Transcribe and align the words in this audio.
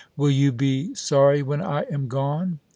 "Will 0.17 0.31
you 0.31 0.51
be 0.51 0.95
sorry 0.95 1.43
when 1.43 1.61
I 1.61 1.83
am 1.83 2.07
gone 2.07 2.59